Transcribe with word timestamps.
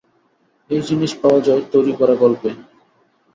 এই 0.69 0.81
জিনিস 0.81 1.11
পাওয়া 1.21 1.39
যায় 1.39 1.61
তৈরি-করা 1.71 2.15
গল্পে। 2.15 2.49